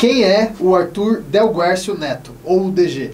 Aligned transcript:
Quem 0.00 0.24
é 0.24 0.50
o 0.58 0.74
Arthur 0.74 1.20
Del 1.20 1.52
Guercio 1.52 1.94
Neto, 1.94 2.34
ou 2.42 2.68
o 2.68 2.70
DG? 2.70 3.10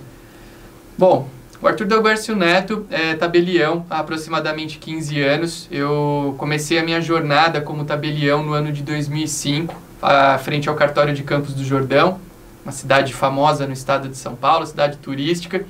Bom, 0.96 1.28
o 1.60 1.66
Arthur 1.66 1.84
Del 1.84 2.00
Guercio 2.00 2.36
Neto 2.36 2.86
é 2.88 3.16
tabelião 3.16 3.84
há 3.90 3.98
aproximadamente 3.98 4.78
15 4.78 5.20
anos. 5.20 5.68
Eu 5.68 6.36
comecei 6.38 6.78
a 6.78 6.84
minha 6.84 7.00
jornada 7.00 7.60
como 7.60 7.84
tabelião 7.84 8.44
no 8.44 8.52
ano 8.52 8.70
de 8.70 8.84
2005, 8.84 9.74
à 10.00 10.38
frente 10.38 10.68
ao 10.68 10.76
cartório 10.76 11.12
de 11.12 11.24
Campos 11.24 11.54
do 11.54 11.64
Jordão, 11.64 12.20
uma 12.64 12.70
cidade 12.70 13.12
famosa 13.12 13.66
no 13.66 13.72
estado 13.72 14.08
de 14.08 14.16
São 14.16 14.36
Paulo, 14.36 14.64
cidade 14.64 14.96
turística. 14.98 15.66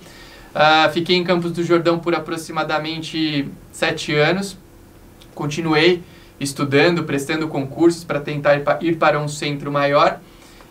Uh, 0.55 0.93
fiquei 0.93 1.17
em 1.17 1.25
Campos 1.25 1.51
do 1.51 1.65
Jordão 1.65 1.99
por 1.99 2.15
aproximadamente 2.15 3.49
sete 3.73 4.15
anos. 4.15 4.59
Continuei 5.35 6.03
estudando, 6.39 7.05
prestando 7.05 7.49
concursos 7.49 8.05
para 8.05 8.21
tentar 8.21 8.61
ir 8.83 8.97
para 8.97 9.19
um 9.19 9.29
centro 9.29 9.73
maior. 9.73 10.21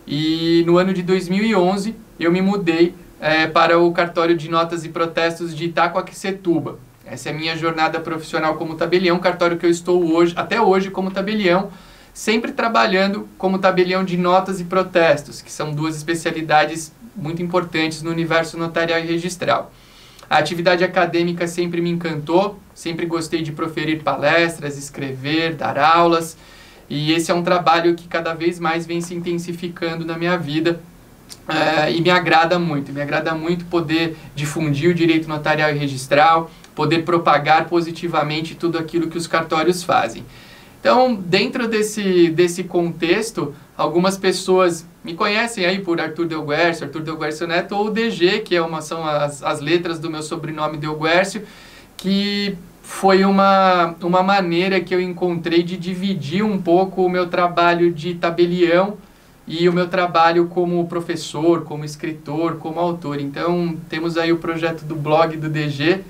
E 0.07 0.63
no 0.65 0.77
ano 0.77 0.93
de 0.93 1.01
2011 1.01 1.95
eu 2.19 2.31
me 2.31 2.41
mudei 2.41 2.95
é, 3.19 3.47
para 3.47 3.79
o 3.79 3.91
cartório 3.91 4.35
de 4.35 4.49
notas 4.49 4.85
e 4.85 4.89
protestos 4.89 5.55
de 5.55 5.65
Itacoaquecetuba. 5.65 6.79
Essa 7.05 7.29
é 7.29 7.31
a 7.31 7.35
minha 7.35 7.55
jornada 7.55 7.99
profissional 7.99 8.55
como 8.55 8.75
tabelião, 8.75 9.19
cartório 9.19 9.57
que 9.57 9.65
eu 9.65 9.69
estou 9.69 10.13
hoje, 10.13 10.33
até 10.35 10.59
hoje 10.59 10.89
como 10.89 11.11
tabelião, 11.11 11.71
sempre 12.13 12.51
trabalhando 12.51 13.27
como 13.37 13.59
tabelião 13.59 14.03
de 14.03 14.17
notas 14.17 14.59
e 14.59 14.63
protestos, 14.63 15.41
que 15.41 15.51
são 15.51 15.71
duas 15.71 15.95
especialidades 15.95 16.91
muito 17.15 17.41
importantes 17.41 18.01
no 18.01 18.09
universo 18.09 18.57
notarial 18.57 18.99
e 18.99 19.05
registral. 19.05 19.71
A 20.29 20.37
atividade 20.37 20.83
acadêmica 20.83 21.47
sempre 21.47 21.81
me 21.81 21.91
encantou, 21.91 22.59
sempre 22.73 23.05
gostei 23.05 23.43
de 23.43 23.51
proferir 23.51 24.01
palestras, 24.01 24.77
escrever, 24.77 25.53
dar 25.53 25.77
aulas, 25.77 26.35
e 26.89 27.13
esse 27.13 27.31
é 27.31 27.33
um 27.33 27.43
trabalho 27.43 27.95
que 27.95 28.07
cada 28.07 28.33
vez 28.33 28.59
mais 28.59 28.85
vem 28.85 29.01
se 29.01 29.15
intensificando 29.15 30.05
na 30.05 30.17
minha 30.17 30.37
vida 30.37 30.79
é, 31.47 31.91
e 31.91 32.01
me 32.01 32.09
agrada 32.09 32.59
muito. 32.59 32.91
Me 32.91 33.01
agrada 33.01 33.33
muito 33.33 33.65
poder 33.65 34.15
difundir 34.35 34.89
o 34.89 34.93
direito 34.93 35.27
notarial 35.27 35.71
e 35.71 35.77
registral, 35.77 36.51
poder 36.75 37.03
propagar 37.03 37.67
positivamente 37.67 38.55
tudo 38.55 38.77
aquilo 38.77 39.07
que 39.07 39.17
os 39.17 39.27
cartórios 39.27 39.83
fazem. 39.83 40.23
Então, 40.79 41.15
dentro 41.15 41.67
desse, 41.67 42.29
desse 42.29 42.63
contexto, 42.63 43.55
algumas 43.75 44.17
pessoas 44.17 44.85
me 45.03 45.15
conhecem 45.15 45.65
aí 45.65 45.79
por 45.79 45.99
Arthur 45.99 46.27
Del 46.27 46.45
Guercio, 46.45 46.85
Arthur 46.85 47.01
Del 47.01 47.17
Guercio 47.17 47.47
Neto, 47.47 47.75
ou 47.75 47.89
DG, 47.89 48.41
que 48.41 48.55
é 48.55 48.61
uma, 48.61 48.81
são 48.81 49.03
as, 49.03 49.41
as 49.41 49.59
letras 49.59 49.97
do 49.97 50.11
meu 50.11 50.21
sobrenome 50.21 50.77
Del 50.77 50.95
Guercio, 50.95 51.41
que 51.97 52.55
foi 52.85 53.25
uma, 53.25 53.95
uma 53.99 54.21
maneira 54.21 54.79
que 54.79 54.93
eu 54.93 55.01
encontrei 55.01 55.63
de 55.63 55.75
dividir 55.75 56.43
um 56.43 56.61
pouco 56.61 57.03
o 57.03 57.09
meu 57.09 57.27
trabalho 57.27 57.91
de 57.91 58.13
tabelião 58.13 58.97
e 59.47 59.67
o 59.67 59.73
meu 59.73 59.87
trabalho 59.87 60.47
como 60.47 60.85
professor, 60.87 61.63
como 61.63 61.83
escritor, 61.83 62.57
como 62.57 62.79
autor. 62.79 63.19
Então, 63.19 63.75
temos 63.89 64.17
aí 64.17 64.31
o 64.31 64.37
projeto 64.37 64.85
do 64.85 64.95
blog 64.95 65.35
do 65.35 65.49
DG, 65.49 66.01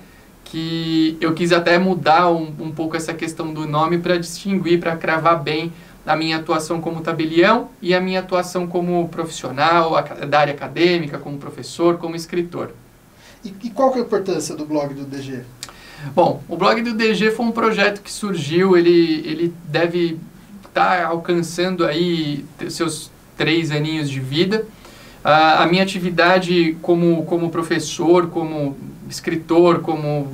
que 0.44 1.18
eu 1.22 1.34
quis 1.34 1.54
até 1.54 1.80
mudar 1.80 2.30
um, 2.30 2.54
um 2.60 2.72
pouco 2.72 2.98
essa 2.98 3.14
questão 3.14 3.54
do 3.54 3.66
nome 3.66 3.98
para 4.00 4.18
distinguir, 4.18 4.82
para 4.82 4.98
cravar 4.98 5.42
bem 5.42 5.72
a 6.06 6.16
minha 6.16 6.38
atuação 6.38 6.82
como 6.82 7.00
tabelião 7.00 7.70
e 7.82 7.96
a 7.96 8.02
minha 8.02 8.20
atuação 8.20 8.68
como 8.68 9.08
profissional, 9.08 9.94
da 10.28 10.40
área 10.40 10.54
acadêmica, 10.54 11.18
como 11.18 11.38
professor, 11.38 11.98
como 11.98 12.18
escritor. 12.18 12.72
E, 13.46 13.54
e 13.64 13.70
qual 13.70 13.92
que 13.94 13.98
é 13.98 14.02
a 14.02 14.06
importância 14.06 14.56
do 14.56 14.66
blog 14.66 14.94
do 14.94 15.06
DG? 15.06 15.42
Bom, 16.14 16.42
o 16.48 16.56
blog 16.56 16.82
do 16.82 16.94
DG 16.94 17.32
foi 17.32 17.46
um 17.46 17.52
projeto 17.52 18.02
que 18.02 18.12
surgiu, 18.12 18.78
ele, 18.78 19.24
ele 19.26 19.54
deve 19.66 20.20
estar 20.68 21.02
tá 21.02 21.08
alcançando 21.08 21.86
aí 21.86 22.46
seus 22.70 23.10
três 23.38 23.72
aninhos 23.72 24.10
de 24.10 24.20
vida. 24.20 24.66
Uh, 25.24 25.62
a 25.62 25.66
minha 25.66 25.84
atividade 25.84 26.78
como, 26.82 27.26
como 27.26 27.50
professor, 27.50 28.28
como 28.28 28.78
escritor, 29.10 29.80
como 29.80 30.32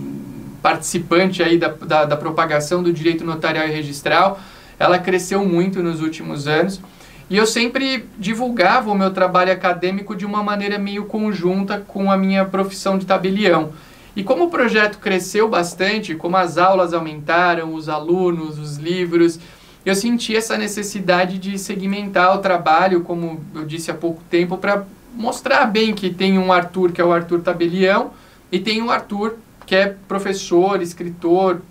participante 0.62 1.42
aí 1.42 1.58
da, 1.58 1.70
da, 1.70 2.06
da 2.06 2.18
propagação 2.18 2.84
do 2.84 2.92
direito 2.92 3.24
notarial 3.24 3.68
e 3.68 3.72
registral, 3.72 4.40
ela 4.78 5.00
cresceu 5.00 5.46
muito 5.46 5.82
nos 5.82 6.02
últimos 6.02 6.48
anos. 6.48 6.82
E 7.30 7.38
eu 7.38 7.48
sempre 7.48 8.06
divulgava 8.20 8.92
o 8.92 8.96
meu 8.96 9.12
trabalho 9.12 9.54
acadêmico 9.54 10.14
de 10.16 10.26
uma 10.26 10.44
maneira 10.44 10.78
meio 10.78 11.06
conjunta 11.06 11.82
com 11.88 12.12
a 12.12 12.18
minha 12.18 12.44
profissão 12.44 12.98
de 12.98 13.06
tabelião. 13.06 13.72
E 14.16 14.24
como 14.24 14.46
o 14.46 14.50
projeto 14.50 15.00
cresceu 15.00 15.48
bastante, 15.48 16.16
como 16.16 16.36
as 16.36 16.58
aulas 16.58 16.94
aumentaram, 16.94 17.74
os 17.74 17.88
alunos, 17.88 18.60
os 18.60 18.78
livros, 18.78 19.40
eu 19.86 19.96
senti 19.96 20.36
essa 20.36 20.58
necessidade 20.58 21.40
de 21.40 21.58
segmentar 21.58 22.36
o 22.36 22.40
trabalho, 22.40 23.02
como 23.02 23.44
eu 23.56 23.66
disse 23.66 23.90
há 23.90 23.94
pouco 23.94 24.22
tempo, 24.30 24.58
para 24.58 24.86
mostrar 25.16 25.66
bem 25.66 25.94
que 25.94 26.10
tem 26.10 26.38
um 26.38 26.52
Arthur, 26.52 26.92
que 26.92 27.02
é 27.02 27.04
o 27.04 27.12
Arthur 27.12 27.42
Tabelião, 27.42 28.12
e 28.52 28.60
tem 28.60 28.82
um 28.82 28.92
Arthur, 28.92 29.38
que 29.66 29.76
é 29.76 29.96
professor, 30.08 30.82
escritor, 30.82 31.62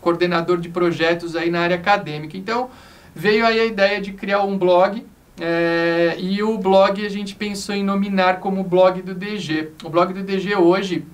coordenador 0.00 0.58
de 0.58 0.68
projetos 0.68 1.34
aí 1.34 1.50
na 1.50 1.60
área 1.60 1.76
acadêmica. 1.76 2.36
Então, 2.36 2.70
veio 3.14 3.44
aí 3.44 3.58
a 3.58 3.64
ideia 3.64 4.00
de 4.00 4.12
criar 4.12 4.42
um 4.42 4.56
blog, 4.56 5.04
é, 5.40 6.16
e 6.18 6.42
o 6.42 6.56
blog 6.56 7.04
a 7.04 7.08
gente 7.08 7.34
pensou 7.34 7.74
em 7.74 7.82
nominar 7.82 8.38
como 8.38 8.62
blog 8.62 9.02
do 9.02 9.14
DG. 9.14 9.70
O 9.82 9.90
blog 9.90 10.12
do 10.12 10.22
DG 10.22 10.54
hoje 10.54 11.04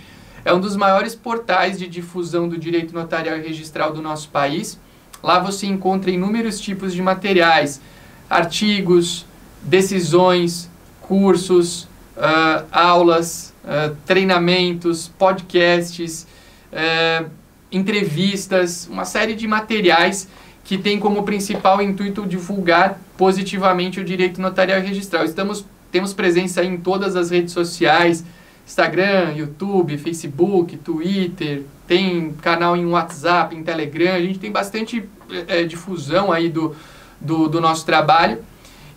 É 0.44 0.52
um 0.52 0.60
dos 0.60 0.74
maiores 0.74 1.14
portais 1.14 1.78
de 1.78 1.86
difusão 1.86 2.48
do 2.48 2.58
direito 2.58 2.92
notarial 2.92 3.38
e 3.38 3.42
registral 3.42 3.92
do 3.92 4.02
nosso 4.02 4.28
país. 4.30 4.80
Lá 5.22 5.38
você 5.38 5.66
encontra 5.66 6.10
inúmeros 6.10 6.58
tipos 6.60 6.92
de 6.92 7.00
materiais, 7.00 7.80
artigos, 8.28 9.24
decisões, 9.62 10.68
cursos, 11.00 11.84
uh, 12.16 12.66
aulas, 12.72 13.54
uh, 13.64 13.94
treinamentos, 14.04 15.08
podcasts, 15.08 16.26
uh, 16.72 17.30
entrevistas, 17.70 18.88
uma 18.90 19.04
série 19.04 19.34
de 19.34 19.46
materiais 19.46 20.26
que 20.64 20.76
tem 20.76 20.98
como 20.98 21.22
principal 21.22 21.80
intuito 21.80 22.26
divulgar 22.26 22.98
positivamente 23.16 24.00
o 24.00 24.04
direito 24.04 24.40
notarial 24.40 24.80
e 24.80 24.82
registral. 24.82 25.24
Estamos 25.24 25.64
temos 25.96 26.12
presença 26.12 26.62
em 26.62 26.76
todas 26.76 27.16
as 27.16 27.30
redes 27.30 27.54
sociais, 27.54 28.22
Instagram, 28.66 29.32
YouTube, 29.34 29.96
Facebook, 29.96 30.76
Twitter, 30.76 31.62
tem 31.86 32.34
canal 32.42 32.76
em 32.76 32.84
WhatsApp, 32.84 33.56
em 33.56 33.62
Telegram, 33.62 34.14
a 34.14 34.20
gente 34.20 34.38
tem 34.38 34.52
bastante 34.52 35.08
é, 35.48 35.64
difusão 35.64 36.30
aí 36.30 36.50
do, 36.50 36.76
do, 37.18 37.48
do, 37.48 37.62
nosso 37.62 37.86
trabalho. 37.86 38.40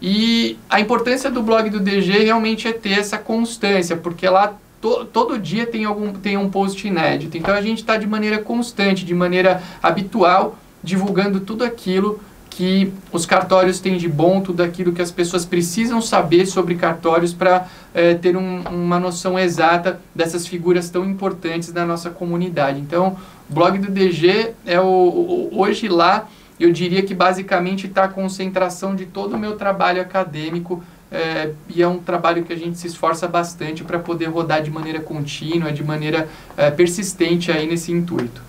E 0.02 0.60
a 0.70 0.82
importância 0.82 1.32
do 1.32 1.42
blog 1.42 1.70
do 1.70 1.80
DG 1.80 2.26
realmente 2.26 2.68
é 2.68 2.74
ter 2.74 3.00
essa 3.00 3.18
constância, 3.18 3.96
porque 3.96 4.28
lá 4.28 4.58
to, 4.82 5.06
todo 5.06 5.40
dia 5.40 5.66
tem, 5.66 5.86
algum, 5.86 6.12
tem 6.12 6.36
um 6.36 6.50
post 6.50 6.86
inédito. 6.86 7.38
Então 7.38 7.56
a 7.56 7.62
gente 7.62 7.78
está 7.78 7.96
de 7.96 8.08
maneira 8.08 8.40
constante, 8.40 9.06
de 9.06 9.14
maneira 9.14 9.64
habitual, 9.82 10.58
divulgando 10.84 11.40
tudo 11.40 11.64
aquilo 11.64 12.20
que 12.60 12.92
os 13.10 13.26
cartórios 13.26 13.80
têm 13.80 13.96
de 13.96 14.10
bom, 14.10 14.42
tudo 14.42 14.62
aquilo 14.62 14.92
que 14.92 15.02
as 15.02 15.10
pessoas 15.10 15.46
precisam 15.46 16.02
saber 16.02 16.46
sobre 16.46 16.76
cartórios 16.76 17.34
para 17.34 17.66
é, 17.94 18.16
ter 18.16 18.36
um, 18.36 18.64
uma 18.64 19.00
noção 19.00 19.40
exata 19.40 20.02
dessas 20.14 20.46
figuras 20.46 20.90
tão 20.90 21.06
importantes 21.06 21.72
da 21.72 21.86
nossa 21.86 22.10
comunidade. 22.10 22.78
Então, 22.78 23.16
o 23.50 23.54
blog 23.54 23.78
do 23.78 23.90
DG 23.90 24.52
é 24.66 24.78
o, 24.78 24.84
o 24.84 25.50
hoje 25.54 25.88
lá, 25.88 26.28
eu 26.60 26.70
diria 26.74 27.02
que 27.02 27.16
basicamente 27.16 27.88
está 27.88 28.04
a 28.04 28.08
concentração 28.10 28.94
de 28.94 29.06
todo 29.06 29.38
o 29.38 29.40
meu 29.40 29.56
trabalho 29.56 30.02
acadêmico 30.02 30.84
é, 31.10 31.54
e 31.74 31.82
é 31.82 31.88
um 31.88 32.00
trabalho 32.00 32.44
que 32.44 32.52
a 32.52 32.58
gente 32.58 32.78
se 32.78 32.88
esforça 32.88 33.26
bastante 33.26 33.86
para 33.86 34.00
poder 34.00 34.26
rodar 34.26 34.62
de 34.62 34.70
maneira 34.70 35.00
contínua, 35.00 35.72
de 35.72 35.82
maneira 35.82 36.28
é, 36.58 36.70
persistente 36.70 37.54
aí 37.54 37.66
nesse 37.66 37.94
intuito. 37.94 38.42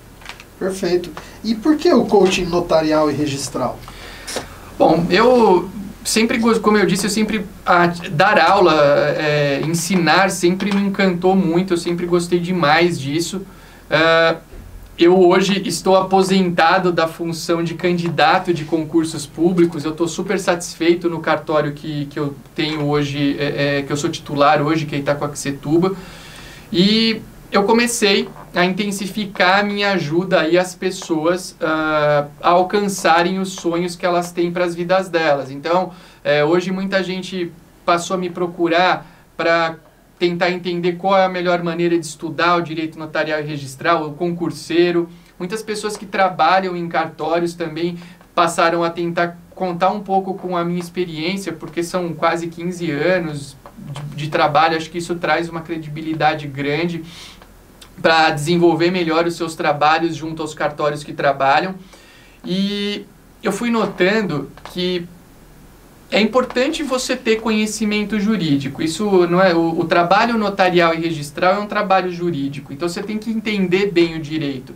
Perfeito. 0.58 1.12
E 1.44 1.54
por 1.54 1.76
que 1.76 1.92
o 1.92 2.04
coaching 2.06 2.46
notarial 2.46 3.08
e 3.08 3.14
registral? 3.14 3.78
Bom, 4.80 5.04
eu 5.10 5.68
sempre, 6.02 6.40
como 6.62 6.78
eu 6.78 6.86
disse, 6.86 7.04
eu 7.04 7.10
sempre 7.10 7.44
a, 7.66 7.88
dar 8.12 8.38
aula, 8.38 8.74
é, 9.14 9.60
ensinar 9.62 10.30
sempre 10.30 10.74
me 10.74 10.80
encantou 10.80 11.36
muito, 11.36 11.74
eu 11.74 11.76
sempre 11.76 12.06
gostei 12.06 12.38
demais 12.38 12.98
disso. 12.98 13.42
Uh, 13.90 14.40
eu 14.98 15.18
hoje 15.18 15.60
estou 15.68 15.96
aposentado 15.96 16.90
da 16.90 17.06
função 17.06 17.62
de 17.62 17.74
candidato 17.74 18.54
de 18.54 18.64
concursos 18.64 19.26
públicos, 19.26 19.84
eu 19.84 19.90
estou 19.90 20.08
super 20.08 20.40
satisfeito 20.40 21.10
no 21.10 21.20
cartório 21.20 21.72
que, 21.72 22.06
que 22.06 22.18
eu 22.18 22.34
tenho 22.54 22.86
hoje, 22.86 23.36
é, 23.38 23.80
é, 23.80 23.82
que 23.82 23.92
eu 23.92 23.98
sou 23.98 24.08
titular 24.08 24.62
hoje, 24.62 24.86
que 24.86 24.96
é 24.96 24.98
Itacoaxetuba. 24.98 25.94
E 26.72 27.20
eu 27.52 27.64
comecei 27.64 28.30
a 28.54 28.64
intensificar 28.64 29.60
a 29.60 29.62
minha 29.62 29.92
ajuda 29.92 30.40
aí 30.40 30.58
às 30.58 30.74
pessoas 30.74 31.52
uh, 31.52 32.28
a 32.40 32.50
alcançarem 32.50 33.38
os 33.38 33.52
sonhos 33.52 33.94
que 33.94 34.04
elas 34.04 34.32
têm 34.32 34.50
para 34.50 34.64
as 34.64 34.74
vidas 34.74 35.08
delas. 35.08 35.50
Então, 35.50 35.92
é, 36.24 36.44
hoje 36.44 36.72
muita 36.72 37.02
gente 37.02 37.52
passou 37.84 38.14
a 38.14 38.18
me 38.18 38.28
procurar 38.28 39.06
para 39.36 39.76
tentar 40.18 40.50
entender 40.50 40.94
qual 40.94 41.16
é 41.16 41.24
a 41.24 41.28
melhor 41.28 41.62
maneira 41.62 41.98
de 41.98 42.04
estudar 42.04 42.56
o 42.56 42.60
direito 42.60 42.98
notarial 42.98 43.40
e 43.40 43.42
registral, 43.42 44.06
o 44.06 44.12
concurseiro. 44.12 45.08
Muitas 45.38 45.62
pessoas 45.62 45.96
que 45.96 46.04
trabalham 46.04 46.76
em 46.76 46.88
cartórios 46.88 47.54
também 47.54 47.98
passaram 48.34 48.84
a 48.84 48.90
tentar 48.90 49.38
contar 49.54 49.90
um 49.90 50.00
pouco 50.00 50.34
com 50.34 50.56
a 50.56 50.64
minha 50.64 50.80
experiência, 50.80 51.52
porque 51.52 51.82
são 51.82 52.12
quase 52.14 52.48
15 52.48 52.90
anos 52.90 53.56
de, 54.14 54.24
de 54.24 54.30
trabalho, 54.30 54.76
acho 54.76 54.90
que 54.90 54.98
isso 54.98 55.14
traz 55.14 55.48
uma 55.48 55.60
credibilidade 55.60 56.46
grande 56.46 57.02
para 58.00 58.30
desenvolver 58.30 58.90
melhor 58.90 59.26
os 59.26 59.34
seus 59.34 59.54
trabalhos 59.54 60.16
junto 60.16 60.42
aos 60.42 60.54
cartórios 60.54 61.04
que 61.04 61.12
trabalham. 61.12 61.74
E 62.44 63.04
eu 63.42 63.52
fui 63.52 63.70
notando 63.70 64.50
que 64.72 65.06
é 66.10 66.20
importante 66.20 66.82
você 66.82 67.14
ter 67.14 67.40
conhecimento 67.40 68.18
jurídico. 68.18 68.82
Isso 68.82 69.26
não 69.28 69.40
é 69.40 69.54
o, 69.54 69.78
o, 69.78 69.84
trabalho 69.84 70.36
notarial 70.36 70.92
e 70.92 70.98
registral 70.98 71.54
é 71.54 71.58
um 71.58 71.66
trabalho 71.66 72.10
jurídico. 72.10 72.72
Então 72.72 72.88
você 72.88 73.02
tem 73.02 73.16
que 73.16 73.30
entender 73.30 73.92
bem 73.92 74.16
o 74.16 74.20
direito. 74.20 74.74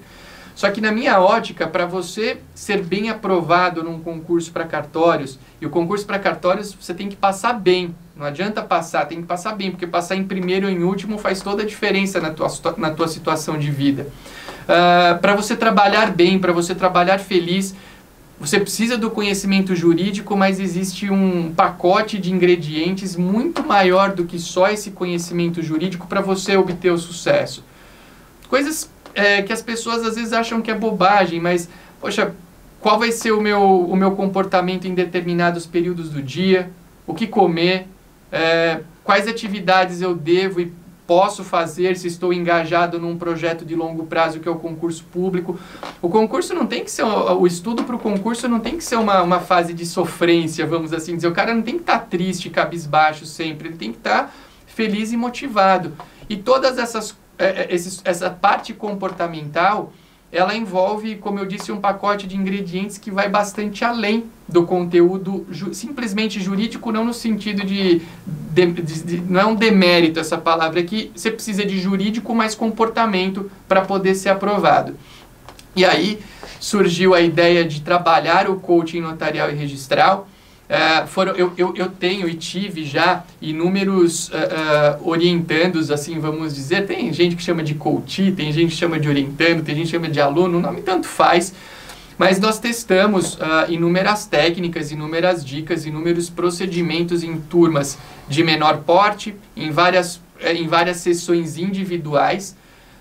Só 0.55 0.71
que 0.71 0.81
na 0.81 0.93
minha 0.93 1.21
ótica, 1.21 1.67
para 1.67 1.85
você 1.85 2.39
ser 2.55 2.81
bem 2.83 3.11
aprovado 3.11 3.83
num 3.83 3.99
concurso 3.99 4.53
para 4.53 4.65
cartórios, 4.65 5.37
e 5.61 5.67
o 5.67 5.71
concurso 5.71 6.07
para 6.07 6.19
cartórios 6.19 6.73
você 6.73 6.95
tem 6.95 7.09
que 7.09 7.17
passar 7.17 7.55
bem. 7.55 7.93
Não 8.17 8.27
adianta 8.27 8.63
passar, 8.63 9.07
tem 9.07 9.21
que 9.21 9.27
passar 9.27 9.57
bem, 9.57 9.73
porque 9.73 9.87
passar 9.87 10.15
em 10.15 10.25
primeiro 10.25 10.67
ou 10.67 10.73
em 10.73 10.85
último 10.85 11.19
faz 11.19 11.41
toda 11.41 11.65
a 11.65 11.67
diferença 11.67 12.21
na 12.21 12.31
tua, 12.31 12.49
na 12.77 12.91
tua 12.91 13.09
situação 13.09 13.59
de 13.59 13.71
vida. 13.71 14.03
Uh, 14.03 14.69
ah, 14.69 15.19
para 15.21 15.35
você 15.35 15.57
trabalhar 15.57 16.13
bem, 16.13 16.39
para 16.39 16.53
você 16.53 16.75
trabalhar 16.75 17.19
feliz, 17.19 17.75
você 18.39 18.61
precisa 18.61 18.97
do 18.97 19.11
conhecimento 19.11 19.75
jurídico, 19.75 20.37
mas 20.37 20.61
existe 20.61 21.11
um 21.11 21.53
pacote 21.53 22.19
de 22.19 22.33
ingredientes 22.33 23.17
muito 23.17 23.65
maior 23.65 24.13
do 24.13 24.25
que 24.25 24.39
só 24.39 24.69
esse 24.69 24.93
conhecimento 24.93 25.61
jurídico 25.61 26.07
para 26.07 26.21
você 26.21 26.57
obter 26.57 26.91
o 26.91 26.99
sucesso. 26.99 27.65
Coisas 28.49 28.91
é, 29.15 29.43
que 29.43 29.53
as 29.53 29.63
pessoas 29.63 30.05
às 30.05 30.15
vezes 30.15 30.33
acham 30.33 30.61
que 30.61 30.71
é 30.71 30.75
bobagem, 30.75 31.41
mas, 31.41 31.69
poxa, 32.01 32.35
qual 32.81 32.99
vai 32.99 33.11
ser 33.11 33.33
o 33.33 33.41
meu, 33.41 33.61
o 33.61 33.97
meu 33.97 34.13
comportamento 34.13 34.87
em 34.87 34.95
determinados 34.95 35.65
períodos 35.65 36.11
do 36.11 36.23
dia? 36.23 36.71
O 37.07 37.15
que 37.15 37.27
comer? 37.27 37.89
É, 38.35 38.81
quais 39.05 39.29
atividades 39.29 40.03
eu 40.03 40.15
devo 40.15 40.61
e 40.61 40.73
posso 41.07 41.45
fazer 41.45 41.97
se 41.97 42.09
estou 42.09 42.33
engajado 42.33 42.99
num 42.99 43.17
projeto 43.17 43.65
de 43.65 43.75
longo 43.75 44.07
prazo 44.07 44.41
que 44.41 44.49
é 44.49 44.51
o 44.51 44.57
concurso 44.57 45.05
público. 45.05 45.59
O 46.01 46.09
concurso 46.09 46.55
não 46.55 46.67
tem 46.67 46.83
que 46.83 46.91
ser, 46.91 47.05
o 47.05 47.47
estudo 47.47 47.85
para 47.85 47.95
o 47.95 47.99
concurso 47.99 48.49
não 48.49 48.59
tem 48.59 48.77
que 48.77 48.85
ser 48.85 48.97
uma, 48.97 49.23
uma 49.23 49.41
fase 49.41 49.73
de 49.73 49.85
sofrência, 49.85 50.67
vamos 50.67 50.93
assim 50.93 51.15
dizer. 51.15 51.29
O 51.29 51.33
cara 51.33 51.55
não 51.55 51.63
tem 51.63 51.75
que 51.75 51.83
estar 51.83 51.99
tá 51.99 52.07
triste, 52.07 52.51
cabisbaixo 52.51 53.27
sempre, 53.27 53.69
ele 53.69 53.77
tem 53.77 53.93
que 53.93 53.99
estar 53.99 54.25
tá 54.25 54.31
feliz 54.67 55.13
e 55.13 55.17
motivado. 55.17 55.93
E 56.29 56.37
todas 56.37 56.79
essas 56.79 57.15
é, 57.39 57.47
é, 57.47 57.75
esse, 57.75 58.01
essa 58.05 58.31
parte 58.31 58.73
comportamental, 58.73 59.93
ela 60.35 60.55
envolve, 60.55 61.15
como 61.17 61.39
eu 61.39 61.47
disse, 61.47 61.71
um 61.71 61.81
pacote 61.81 62.27
de 62.27 62.37
ingredientes 62.37 62.99
que 62.99 63.11
vai 63.11 63.29
bastante 63.29 63.85
além 63.85 64.25
do 64.49 64.65
conteúdo 64.65 65.47
ju 65.49 65.73
simplesmente 65.73 66.41
jurídico, 66.41 66.91
não 66.91 67.05
no 67.05 67.15
sentido 67.15 67.65
de, 67.65 68.03
de, 68.27 68.67
de, 68.67 69.03
de, 69.03 69.17
Não 69.21 69.41
é 69.41 69.47
um 69.47 69.55
demérito 69.55 70.19
essa 70.19 70.37
palavra 70.37 70.81
aqui, 70.81 71.13
você 71.15 71.31
precisa 71.31 71.65
de 71.65 71.79
jurídico 71.81 72.35
mais 72.35 72.55
comportamento 72.55 73.49
para 73.69 73.83
poder 73.83 74.17
ser 74.17 74.31
aprovado. 74.31 74.97
E 75.77 75.85
aí 75.85 76.19
surgiu 76.59 77.15
a 77.15 77.21
ideia 77.21 77.65
de 77.65 77.81
trabalhar 77.81 78.51
o 78.51 78.57
coaching 78.57 79.01
notarial 79.01 79.51
e 79.51 79.55
registral 79.55 80.29
é, 80.67 81.07
foram, 81.07 81.33
eu, 81.33 81.53
eu, 81.59 81.75
eu, 81.77 81.91
tenho 81.91 82.27
e 82.27 82.35
tive 82.35 82.85
já 82.85 83.23
inúmeros 83.41 84.29
uh, 84.29 84.33
uh, 85.03 85.09
orientandos, 85.09 85.91
assim, 85.91 86.19
vamos 86.19 86.55
dizer. 86.55 86.87
Tem 86.87 87.13
gente 87.13 87.37
que 87.37 87.43
chama 87.43 87.63
de 87.63 87.75
coach, 87.75 88.33
tem 88.33 88.51
gente 88.51 88.71
que 88.71 88.77
chama 88.77 88.99
de 88.99 89.07
orientando, 89.07 89.63
tem 89.63 89.75
gente 89.75 89.87
que 89.87 89.93
chama 89.93 90.09
de 90.09 90.21
aluno, 90.21 90.59
o 90.59 90.61
nome 90.61 90.81
tanto 90.81 91.07
faz. 91.07 91.53
Mas 92.17 92.41
nós 92.41 92.59
testamos 92.59 93.35
uh, 93.35 93.41
inúmeras 93.69 94.25
técnicas, 94.25 94.91
inúmeras 94.91 95.45
dicas, 95.45 95.85
inúmeros 95.85 96.31
procedimentos 96.31 97.23
em 97.23 97.39
turmas 97.39 97.99
de 98.27 98.43
menor 98.43 98.79
porte, 98.79 99.35
em 99.55 99.71
várias, 99.71 100.21
em 100.41 100.67
várias 100.67 100.99
sessões 100.99 101.59
individuais. 101.59 102.57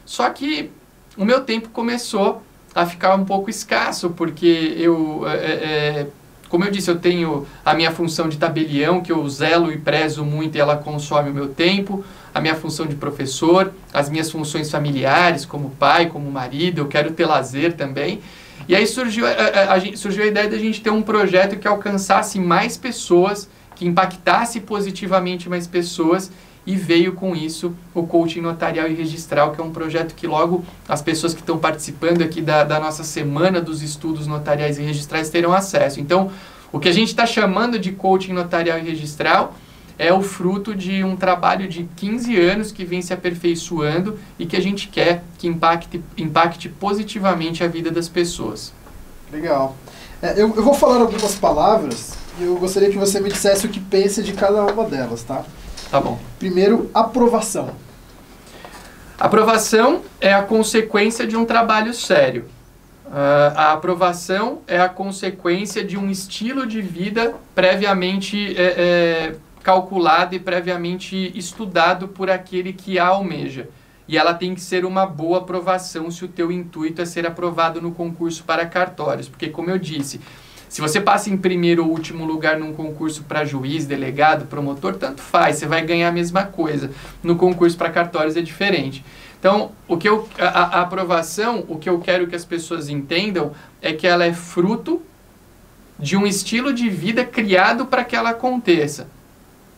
Só 0.05 0.29
que 0.29 0.69
o 1.15 1.23
meu 1.23 1.41
tempo 1.41 1.69
começou 1.69 2.43
a 2.75 2.85
ficar 2.85 3.15
um 3.15 3.23
pouco 3.23 3.49
escasso, 3.49 4.09
porque 4.09 4.75
eu... 4.77 5.23
como 6.53 6.65
eu 6.65 6.69
disse, 6.69 6.91
eu 6.91 6.99
tenho 6.99 7.47
a 7.65 7.73
minha 7.73 7.89
função 7.89 8.29
de 8.29 8.37
tabelião, 8.37 9.01
que 9.01 9.11
eu 9.11 9.27
zelo 9.27 9.71
e 9.71 9.77
prezo 9.79 10.23
muito 10.23 10.55
e 10.55 10.61
ela 10.61 10.77
consome 10.77 11.31
o 11.31 11.33
meu 11.33 11.47
tempo, 11.47 12.05
a 12.31 12.39
minha 12.39 12.53
função 12.53 12.85
de 12.85 12.93
professor, 12.93 13.73
as 13.91 14.07
minhas 14.07 14.29
funções 14.29 14.69
familiares, 14.69 15.45
como 15.45 15.71
pai, 15.71 16.09
como 16.09 16.29
marido, 16.29 16.77
eu 16.77 16.87
quero 16.87 17.09
ter 17.09 17.25
lazer 17.25 17.73
também. 17.73 18.21
E 18.67 18.75
aí 18.75 18.85
surgiu 18.85 19.25
a, 19.25 19.31
a, 19.31 19.73
a, 19.73 19.97
surgiu 19.97 20.25
a 20.25 20.27
ideia 20.27 20.47
da 20.47 20.59
gente 20.59 20.79
ter 20.79 20.91
um 20.91 21.01
projeto 21.01 21.57
que 21.57 21.67
alcançasse 21.67 22.39
mais 22.39 22.77
pessoas, 22.77 23.49
que 23.75 23.87
impactasse 23.87 24.59
positivamente 24.59 25.49
mais 25.49 25.65
pessoas 25.65 26.31
e 26.65 26.75
veio 26.75 27.13
com 27.13 27.35
isso 27.35 27.73
o 27.93 28.07
coaching 28.07 28.41
notarial 28.41 28.87
e 28.87 28.93
registral, 28.93 29.51
que 29.51 29.59
é 29.59 29.63
um 29.63 29.71
projeto 29.71 30.15
que 30.15 30.25
logo 30.25 30.63
as 30.87 31.01
pessoas 31.01 31.33
que 31.33 31.41
estão 31.41 31.57
participando 31.57 32.21
aqui 32.21 32.41
da, 32.41 32.63
da 32.63 32.79
nossa 32.79 33.03
semana 33.03 33.59
dos 33.59 33.81
estudos 33.81 34.27
notariais 34.27 34.77
e 34.77 34.81
registrais 34.81 35.29
terão 35.29 35.53
acesso. 35.53 35.99
Então, 35.99 36.31
o 36.71 36.79
que 36.79 36.89
a 36.89 36.93
gente 36.93 37.09
está 37.09 37.25
chamando 37.25 37.77
de 37.77 37.91
coaching 37.91 38.33
notarial 38.33 38.79
e 38.79 38.81
registral 38.81 39.55
é 39.97 40.11
o 40.11 40.21
fruto 40.21 40.73
de 40.73 41.03
um 41.03 41.15
trabalho 41.15 41.67
de 41.67 41.87
15 41.95 42.39
anos 42.39 42.71
que 42.71 42.83
vem 42.83 43.01
se 43.01 43.13
aperfeiçoando 43.13 44.17
e 44.39 44.45
que 44.45 44.55
a 44.55 44.61
gente 44.61 44.87
quer 44.87 45.23
que 45.37 45.47
impacte, 45.47 46.01
impacte 46.17 46.67
positivamente 46.69 47.63
a 47.63 47.67
vida 47.67 47.91
das 47.91 48.09
pessoas. 48.09 48.73
Legal. 49.31 49.75
É, 50.21 50.33
eu, 50.33 50.53
eu 50.55 50.63
vou 50.63 50.73
falar 50.73 51.01
algumas 51.01 51.35
palavras 51.35 52.13
e 52.39 52.43
eu 52.43 52.55
gostaria 52.55 52.89
que 52.89 52.97
você 52.97 53.19
me 53.19 53.29
dissesse 53.29 53.67
o 53.67 53.69
que 53.69 53.79
pensa 53.79 54.23
de 54.23 54.33
cada 54.33 54.65
uma 54.65 54.85
delas, 54.85 55.21
tá? 55.21 55.43
Tá 55.93 56.01
bom. 56.01 56.17
Primeiro, 56.39 56.89
aprovação. 56.91 57.75
Aprovação 59.19 60.01
é 60.19 60.33
a 60.33 60.41
consequência 60.41 61.27
de 61.27 61.37
um 61.37 61.45
trabalho 61.45 61.93
sério. 61.93 62.45
Uh, 63.05 63.53
a 63.55 63.73
aprovação 63.73 64.61
é 64.65 64.81
a 64.81 64.89
consequência 64.89 65.83
de 65.83 65.95
um 65.95 66.09
estilo 66.09 66.65
de 66.65 66.81
vida 66.81 67.35
previamente 67.53 68.59
é, 68.59 68.63
é, 68.63 69.35
calculado 69.61 70.33
e 70.33 70.39
previamente 70.39 71.31
estudado 71.37 72.07
por 72.07 72.27
aquele 72.27 72.73
que 72.73 72.97
a 72.97 73.05
almeja. 73.05 73.69
E 74.07 74.17
ela 74.17 74.33
tem 74.33 74.55
que 74.55 74.61
ser 74.61 74.85
uma 74.85 75.05
boa 75.05 75.37
aprovação 75.37 76.09
se 76.09 76.25
o 76.25 76.27
teu 76.27 76.51
intuito 76.51 77.03
é 77.03 77.05
ser 77.05 77.27
aprovado 77.27 77.79
no 77.79 77.91
concurso 77.91 78.43
para 78.43 78.65
cartórios. 78.65 79.29
Porque, 79.29 79.47
como 79.47 79.69
eu 79.69 79.77
disse, 79.77 80.19
se 80.73 80.81
você 80.81 80.99
passa 80.99 81.29
em 81.29 81.37
primeiro 81.37 81.85
ou 81.85 81.91
último 81.91 82.25
lugar 82.25 82.57
num 82.57 82.73
concurso 82.73 83.21
para 83.25 83.45
juiz, 83.45 83.85
delegado, 83.85 84.47
promotor, 84.47 84.95
tanto 84.95 85.21
faz, 85.21 85.57
você 85.57 85.67
vai 85.67 85.85
ganhar 85.85 86.07
a 86.07 86.11
mesma 86.11 86.45
coisa. 86.45 86.89
No 87.21 87.35
concurso 87.35 87.77
para 87.77 87.91
cartórios 87.91 88.35
é 88.35 88.41
diferente. 88.41 89.05
Então, 89.39 89.71
o 89.87 89.97
que 89.97 90.09
eu, 90.09 90.27
a, 90.35 90.79
a 90.79 90.81
aprovação, 90.81 91.63
o 91.67 91.77
que 91.77 91.87
eu 91.87 91.99
quero 91.99 92.25
que 92.25 92.35
as 92.35 92.43
pessoas 92.43 92.89
entendam 92.89 93.51
é 93.83 93.93
que 93.93 94.07
ela 94.07 94.25
é 94.25 94.33
fruto 94.33 94.99
de 95.99 96.17
um 96.17 96.25
estilo 96.25 96.73
de 96.73 96.89
vida 96.89 97.23
criado 97.23 97.85
para 97.85 98.03
que 98.03 98.15
ela 98.15 98.31
aconteça. 98.31 99.07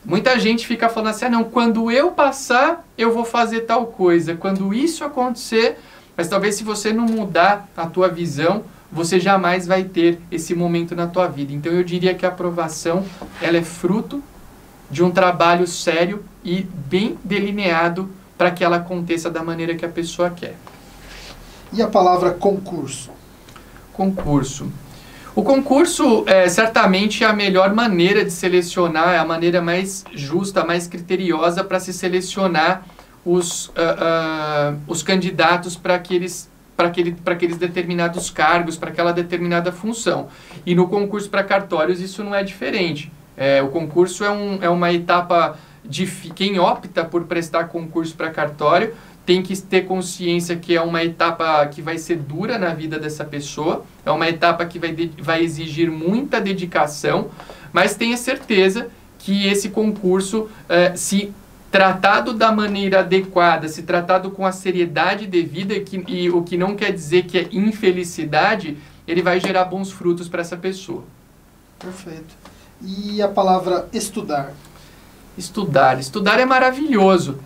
Muita 0.05 0.39
gente 0.39 0.65
fica 0.65 0.87
falando 0.87 1.09
assim: 1.09 1.25
ah, 1.25 1.29
não, 1.29 1.43
quando 1.43 1.91
eu 1.91 2.11
passar, 2.11 2.87
eu 2.97 3.13
vou 3.13 3.25
fazer 3.25 3.61
tal 3.61 3.87
coisa. 3.87 4.33
Quando 4.33 4.73
isso 4.73 5.03
acontecer, 5.03 5.77
mas 6.15 6.29
talvez 6.29 6.55
se 6.55 6.63
você 6.63 6.93
não 6.93 7.03
mudar 7.05 7.67
a 7.75 7.85
tua 7.85 8.07
visão, 8.07 8.63
você 8.95 9.19
jamais 9.19 9.67
vai 9.67 9.83
ter 9.83 10.19
esse 10.31 10.55
momento 10.55 10.95
na 10.95 11.05
tua 11.05 11.27
vida. 11.27 11.51
Então 11.51 11.69
eu 11.71 11.83
diria 11.83 12.15
que 12.15 12.25
a 12.25 12.29
aprovação 12.29 13.03
ela 13.41 13.57
é 13.57 13.61
fruto 13.61 14.23
de 14.89 15.03
um 15.03 15.11
trabalho 15.11 15.67
sério 15.67 16.23
e 16.41 16.61
bem 16.61 17.17
delineado 17.21 18.09
para 18.37 18.51
que 18.51 18.63
ela 18.63 18.77
aconteça 18.77 19.29
da 19.29 19.43
maneira 19.43 19.75
que 19.75 19.85
a 19.85 19.89
pessoa 19.89 20.29
quer. 20.29 20.55
E 21.73 21.81
a 21.81 21.87
palavra 21.87 22.31
concurso? 22.31 23.11
Concurso. 23.91 24.71
O 25.35 25.43
concurso 25.43 26.23
é 26.25 26.47
certamente 26.47 27.25
a 27.25 27.33
melhor 27.33 27.73
maneira 27.73 28.23
de 28.23 28.31
selecionar, 28.31 29.09
é 29.09 29.17
a 29.17 29.25
maneira 29.25 29.61
mais 29.61 30.05
justa, 30.13 30.63
mais 30.63 30.87
criteriosa 30.87 31.65
para 31.65 31.81
se 31.81 31.91
selecionar 31.91 32.85
os, 33.25 33.67
uh, 33.67 33.71
uh, 33.71 34.79
os 34.87 35.03
candidatos 35.03 35.75
para 35.75 35.99
que 35.99 36.15
eles 36.15 36.49
para 36.75 36.87
aquele, 36.87 37.15
aqueles 37.25 37.57
determinados 37.57 38.29
cargos, 38.29 38.77
para 38.77 38.89
aquela 38.89 39.13
determinada 39.13 39.71
função. 39.71 40.27
E 40.65 40.75
no 40.75 40.87
concurso 40.87 41.29
para 41.29 41.43
cartórios 41.43 42.01
isso 42.01 42.23
não 42.23 42.35
é 42.35 42.43
diferente. 42.43 43.11
É, 43.37 43.61
o 43.61 43.69
concurso 43.69 44.23
é, 44.23 44.29
um, 44.29 44.59
é 44.61 44.69
uma 44.69 44.91
etapa 44.91 45.57
de 45.83 46.05
quem 46.35 46.59
opta 46.59 47.05
por 47.05 47.25
prestar 47.25 47.65
concurso 47.65 48.15
para 48.15 48.29
cartório 48.29 48.93
tem 49.25 49.41
que 49.41 49.59
ter 49.59 49.85
consciência 49.85 50.55
que 50.55 50.75
é 50.75 50.81
uma 50.81 51.03
etapa 51.03 51.65
que 51.67 51.81
vai 51.81 51.97
ser 51.97 52.17
dura 52.17 52.59
na 52.59 52.73
vida 52.73 52.99
dessa 52.99 53.25
pessoa, 53.25 53.83
é 54.05 54.11
uma 54.11 54.29
etapa 54.29 54.63
que 54.65 54.77
vai, 54.77 54.91
de, 54.91 55.11
vai 55.17 55.43
exigir 55.43 55.89
muita 55.89 56.39
dedicação, 56.39 57.29
mas 57.73 57.95
tenha 57.95 58.15
certeza 58.17 58.87
que 59.17 59.47
esse 59.47 59.69
concurso, 59.69 60.47
é, 60.69 60.95
se 60.95 61.33
tratado 61.75 62.33
da 62.33 62.53
maneira 62.53 63.01
adequada, 63.01 63.67
se 63.67 63.83
tratado 63.83 64.31
com 64.31 64.45
a 64.45 64.53
seriedade 64.53 65.27
devida, 65.27 65.77
que, 65.81 66.01
e 66.07 66.29
o 66.29 66.41
que 66.41 66.55
não 66.55 66.73
quer 66.73 66.93
dizer 66.93 67.23
que 67.23 67.37
é 67.37 67.49
infelicidade, 67.51 68.77
ele 69.05 69.21
vai 69.21 69.41
gerar 69.41 69.65
bons 69.65 69.91
frutos 69.91 70.29
para 70.29 70.39
essa 70.39 70.55
pessoa. 70.55 71.03
Perfeito. 71.77 72.33
E 72.81 73.21
a 73.21 73.27
palavra 73.27 73.89
estudar? 73.91 74.53
Estudar. 75.37 75.99
Estudar 75.99 76.39
é 76.39 76.45
maravilhoso. 76.45 77.39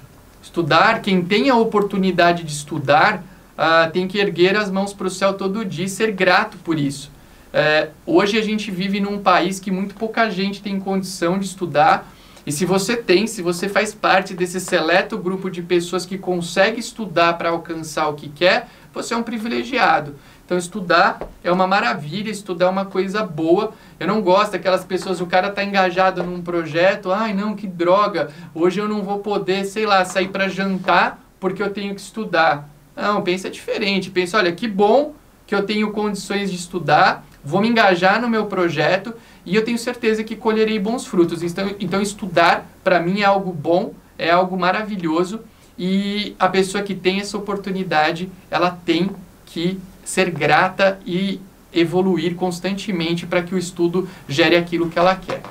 Estudar, 0.43 1.01
quem 1.01 1.25
tem 1.25 1.49
a 1.49 1.55
oportunidade 1.55 2.43
de 2.43 2.51
estudar, 2.51 3.23
uh, 3.57 3.91
tem 3.91 4.07
que 4.07 4.19
erguer 4.19 4.55
as 4.55 4.69
mãos 4.69 4.93
para 4.93 5.07
o 5.07 5.09
céu 5.09 5.33
todo 5.33 5.65
dia 5.65 5.85
e 5.85 5.89
ser 5.89 6.11
grato 6.11 6.55
por 6.59 6.77
isso. 6.77 7.11
Uh, 7.51 7.89
hoje 8.05 8.37
a 8.37 8.43
gente 8.43 8.69
vive 8.69 8.99
num 8.99 9.17
país 9.23 9.59
que 9.59 9.71
muito 9.71 9.95
pouca 9.95 10.29
gente 10.29 10.61
tem 10.61 10.79
condição 10.79 11.39
de 11.39 11.47
estudar. 11.47 12.07
E 12.49 12.51
se 12.51 12.65
você 12.65 12.97
tem, 12.97 13.27
se 13.27 13.43
você 13.43 13.69
faz 13.69 13.93
parte 13.93 14.33
desse 14.33 14.59
seleto 14.59 15.19
grupo 15.19 15.51
de 15.51 15.61
pessoas 15.61 16.03
que 16.03 16.17
consegue 16.17 16.79
estudar 16.79 17.37
para 17.37 17.49
alcançar 17.49 18.07
o 18.07 18.15
que 18.15 18.27
quer, 18.27 18.67
você 18.91 19.13
é 19.13 19.17
um 19.17 19.21
privilegiado. 19.21 20.15
Então, 20.43 20.57
estudar 20.57 21.19
é 21.43 21.51
uma 21.51 21.67
maravilha, 21.67 22.31
estudar 22.31 22.65
é 22.65 22.69
uma 22.69 22.85
coisa 22.85 23.23
boa. 23.23 23.71
Eu 23.99 24.07
não 24.07 24.19
gosto 24.19 24.53
daquelas 24.53 24.83
pessoas, 24.83 25.21
o 25.21 25.27
cara 25.27 25.49
está 25.49 25.63
engajado 25.63 26.23
num 26.23 26.41
projeto, 26.41 27.11
ai 27.11 27.35
não, 27.35 27.55
que 27.55 27.67
droga, 27.67 28.31
hoje 28.55 28.79
eu 28.79 28.87
não 28.87 29.03
vou 29.03 29.19
poder, 29.19 29.63
sei 29.65 29.85
lá, 29.85 30.03
sair 30.03 30.29
para 30.29 30.49
jantar 30.49 31.23
porque 31.39 31.61
eu 31.61 31.69
tenho 31.69 31.93
que 31.93 32.01
estudar. 32.01 32.67
Não, 32.95 33.21
pensa 33.21 33.47
diferente. 33.51 34.09
Pensa, 34.09 34.39
olha, 34.39 34.51
que 34.51 34.67
bom 34.67 35.13
que 35.45 35.53
eu 35.53 35.61
tenho 35.61 35.91
condições 35.91 36.49
de 36.49 36.57
estudar, 36.57 37.23
vou 37.49 37.61
me 37.61 37.67
engajar 37.67 38.21
no 38.21 38.29
meu 38.29 38.45
projeto 38.45 39.13
e 39.43 39.55
eu 39.55 39.65
tenho 39.65 39.77
certeza 39.77 40.23
que 40.23 40.35
colherei 40.35 40.77
bons 40.77 41.05
frutos. 41.07 41.41
Então, 41.41 41.75
então 41.79 42.01
estudar, 42.01 42.69
para 42.83 42.99
mim, 42.99 43.21
é 43.21 43.25
algo 43.25 43.51
bom, 43.51 43.93
é 44.17 44.29
algo 44.29 44.57
maravilhoso 44.57 45.39
e 45.77 46.35
a 46.37 46.47
pessoa 46.47 46.83
que 46.83 46.93
tem 46.93 47.19
essa 47.19 47.37
oportunidade, 47.37 48.29
ela 48.51 48.69
tem 48.85 49.09
que 49.47 49.79
ser 50.05 50.29
grata 50.29 50.99
e 51.05 51.41
evoluir 51.73 52.35
constantemente 52.35 53.25
para 53.25 53.41
que 53.41 53.55
o 53.55 53.57
estudo 53.57 54.07
gere 54.27 54.55
aquilo 54.55 54.89
que 54.89 54.99
ela 54.99 55.15
quer. 55.15 55.41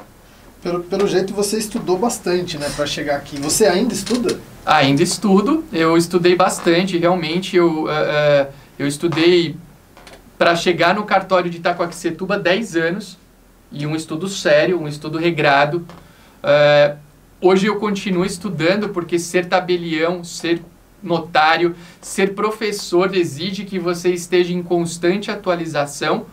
Pelo, 0.63 0.81
pelo 0.81 1.07
jeito 1.07 1.33
você 1.33 1.59
estudou 1.59 1.99
bastante, 1.99 2.59
né, 2.59 2.71
para 2.75 2.87
chegar 2.87 3.17
aqui. 3.17 3.41
Você 3.41 3.67
ainda 3.67 3.95
estuda? 3.95 4.39
Ainda 4.67 5.03
estudo. 5.03 5.65
Eu 5.73 5.97
estudei 5.97 6.37
bastante, 6.37 6.99
realmente. 6.99 7.57
Eu, 7.57 7.85
uh, 7.85 7.87
uh, 7.87 8.53
eu 8.79 8.87
estudei 8.87 9.57
para 10.39 10.55
chegar 10.55 10.95
no 10.95 11.05
cartório 11.05 11.51
de 11.51 11.59
Itacoaxetuba 11.59 12.39
10 12.39 12.77
anos. 12.77 13.19
E 13.71 13.87
um 13.87 13.95
estudo 13.95 14.29
sério, 14.29 14.81
um 14.81 14.89
estudo 14.89 15.19
regrado. 15.19 15.85
Uh, 16.43 16.97
hoje 17.41 17.67
eu 17.67 17.77
continuo 17.77 18.25
estudando 18.25 18.91
porque 18.91 19.19
ser 19.19 19.47
tabelião, 19.47 20.23
ser 20.23 20.63
notário, 21.03 21.77
ser 22.01 22.35
professor 22.35 23.15
exige 23.15 23.65
que 23.65 23.79
você 23.79 24.11
esteja 24.13 24.53
em 24.53 24.63
constante 24.63 25.31
atualização. 25.31 26.27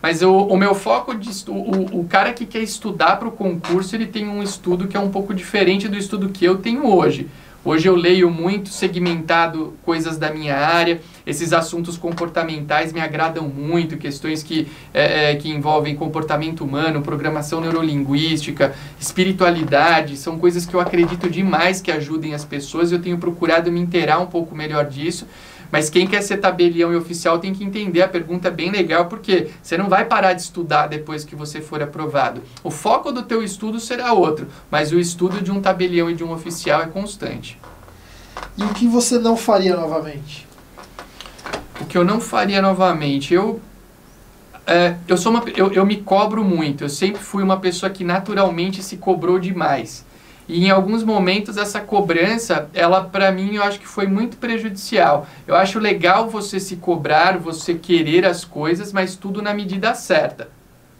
Mas 0.00 0.22
o, 0.22 0.32
o 0.32 0.56
meu 0.56 0.74
foco, 0.74 1.14
de, 1.14 1.28
o 1.50 2.04
cara 2.04 2.32
que 2.32 2.46
quer 2.46 2.62
estudar 2.62 3.16
para 3.16 3.26
o 3.26 3.32
concurso, 3.32 3.96
ele 3.96 4.06
tem 4.06 4.28
um 4.28 4.42
estudo 4.42 4.86
que 4.86 4.96
é 4.96 5.00
um 5.00 5.10
pouco 5.10 5.34
diferente 5.34 5.88
do 5.88 5.98
estudo 5.98 6.28
que 6.28 6.44
eu 6.44 6.58
tenho 6.58 6.86
hoje. 6.86 7.28
Hoje 7.64 7.88
eu 7.88 7.96
leio 7.96 8.30
muito 8.30 8.68
segmentado 8.68 9.74
coisas 9.84 10.16
da 10.16 10.32
minha 10.32 10.56
área, 10.56 11.00
esses 11.26 11.52
assuntos 11.52 11.98
comportamentais 11.98 12.92
me 12.92 13.00
agradam 13.00 13.48
muito, 13.48 13.96
questões 13.96 14.44
que, 14.44 14.68
é, 14.94 15.32
é, 15.32 15.34
que 15.34 15.50
envolvem 15.50 15.96
comportamento 15.96 16.62
humano, 16.62 17.02
programação 17.02 17.60
neurolinguística, 17.60 18.74
espiritualidade, 19.00 20.16
são 20.16 20.38
coisas 20.38 20.64
que 20.64 20.74
eu 20.74 20.80
acredito 20.80 21.28
demais 21.28 21.80
que 21.80 21.90
ajudem 21.90 22.32
as 22.32 22.44
pessoas. 22.44 22.92
Eu 22.92 23.02
tenho 23.02 23.18
procurado 23.18 23.72
me 23.72 23.80
inteirar 23.80 24.20
um 24.20 24.26
pouco 24.26 24.54
melhor 24.54 24.86
disso. 24.86 25.26
Mas 25.70 25.90
quem 25.90 26.06
quer 26.06 26.22
ser 26.22 26.38
tabelião 26.38 26.92
e 26.92 26.96
oficial 26.96 27.38
tem 27.38 27.52
que 27.52 27.64
entender 27.64 28.02
a 28.02 28.08
pergunta 28.08 28.48
é 28.48 28.50
bem 28.50 28.70
legal, 28.70 29.06
porque 29.06 29.48
você 29.62 29.76
não 29.76 29.88
vai 29.88 30.04
parar 30.04 30.32
de 30.32 30.42
estudar 30.42 30.86
depois 30.86 31.24
que 31.24 31.36
você 31.36 31.60
for 31.60 31.82
aprovado. 31.82 32.42
O 32.64 32.70
foco 32.70 33.12
do 33.12 33.22
teu 33.22 33.42
estudo 33.42 33.78
será 33.78 34.12
outro, 34.12 34.48
mas 34.70 34.92
o 34.92 34.98
estudo 34.98 35.40
de 35.42 35.52
um 35.52 35.60
tabelião 35.60 36.10
e 36.10 36.14
de 36.14 36.24
um 36.24 36.32
oficial 36.32 36.82
é 36.82 36.86
constante. 36.86 37.58
E 38.56 38.62
o 38.62 38.68
que 38.70 38.86
você 38.86 39.18
não 39.18 39.36
faria 39.36 39.76
novamente? 39.76 40.46
O 41.80 41.84
que 41.84 41.96
eu 41.96 42.04
não 42.04 42.20
faria 42.20 42.60
novamente? 42.60 43.34
Eu 43.34 43.60
é, 44.66 44.96
eu 45.08 45.16
sou 45.16 45.32
uma 45.32 45.42
eu, 45.56 45.72
eu 45.72 45.86
me 45.86 45.96
cobro 45.96 46.44
muito. 46.44 46.84
Eu 46.84 46.88
sempre 46.88 47.22
fui 47.22 47.42
uma 47.42 47.58
pessoa 47.58 47.88
que 47.88 48.04
naturalmente 48.04 48.82
se 48.82 48.96
cobrou 48.96 49.38
demais. 49.38 50.04
E 50.48 50.64
em 50.64 50.70
alguns 50.70 51.04
momentos 51.04 51.58
essa 51.58 51.78
cobrança, 51.78 52.70
ela 52.72 53.04
para 53.04 53.30
mim 53.30 53.56
eu 53.56 53.62
acho 53.62 53.78
que 53.78 53.86
foi 53.86 54.06
muito 54.06 54.38
prejudicial. 54.38 55.26
Eu 55.46 55.54
acho 55.54 55.78
legal 55.78 56.30
você 56.30 56.58
se 56.58 56.76
cobrar, 56.76 57.36
você 57.36 57.74
querer 57.74 58.24
as 58.24 58.44
coisas, 58.44 58.90
mas 58.92 59.14
tudo 59.14 59.42
na 59.42 59.52
medida 59.52 59.94
certa. 59.94 60.48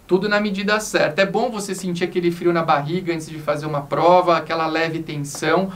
Tudo 0.06 0.28
na 0.28 0.38
medida 0.38 0.78
certa. 0.80 1.22
É 1.22 1.26
bom 1.26 1.50
você 1.50 1.74
sentir 1.74 2.04
aquele 2.04 2.30
frio 2.30 2.52
na 2.52 2.62
barriga 2.62 3.14
antes 3.14 3.28
de 3.28 3.38
fazer 3.38 3.64
uma 3.64 3.80
prova, 3.80 4.36
aquela 4.36 4.66
leve 4.66 4.98
tensão, 5.00 5.72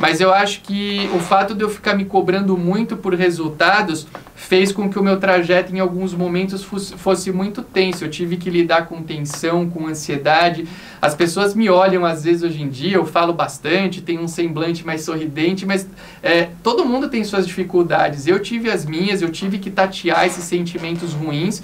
mas 0.00 0.20
eu 0.20 0.32
acho 0.32 0.60
que 0.62 1.08
o 1.14 1.18
fato 1.18 1.54
de 1.54 1.62
eu 1.62 1.68
ficar 1.68 1.94
me 1.94 2.04
cobrando 2.04 2.56
muito 2.56 2.96
por 2.96 3.14
resultados 3.14 4.06
fez 4.34 4.72
com 4.72 4.90
que 4.90 4.98
o 4.98 5.02
meu 5.02 5.18
trajeto 5.20 5.74
em 5.74 5.78
alguns 5.78 6.12
momentos 6.14 6.64
fosse 6.64 7.30
muito 7.30 7.62
tenso. 7.62 8.04
Eu 8.04 8.10
tive 8.10 8.36
que 8.36 8.50
lidar 8.50 8.86
com 8.86 9.02
tensão, 9.02 9.68
com 9.68 9.86
ansiedade. 9.86 10.66
As 11.00 11.14
pessoas 11.14 11.54
me 11.54 11.70
olham 11.70 12.04
às 12.04 12.24
vezes 12.24 12.42
hoje 12.42 12.62
em 12.62 12.68
dia, 12.68 12.96
eu 12.96 13.06
falo 13.06 13.32
bastante, 13.32 14.00
tenho 14.00 14.20
um 14.20 14.28
semblante 14.28 14.84
mais 14.84 15.02
sorridente, 15.02 15.64
mas 15.64 15.86
é, 16.22 16.48
todo 16.62 16.84
mundo 16.84 17.08
tem 17.08 17.22
suas 17.22 17.46
dificuldades. 17.46 18.26
Eu 18.26 18.40
tive 18.40 18.70
as 18.70 18.84
minhas, 18.84 19.22
eu 19.22 19.30
tive 19.30 19.58
que 19.58 19.70
tatear 19.70 20.26
esses 20.26 20.44
sentimentos 20.44 21.12
ruins. 21.12 21.62